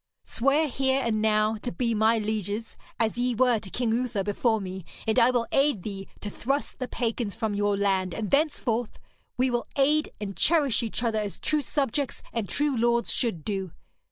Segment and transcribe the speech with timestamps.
[0.25, 4.59] Swear here and now to be my lieges, as ye were to King Uther before
[4.59, 8.97] me, and I will aid thee to thrust the pagans from your land, and thenceforth
[9.37, 13.73] we will aid and cherish each other as true subjects and true lords should do.